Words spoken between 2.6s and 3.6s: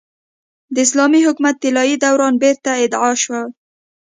اعاده شي.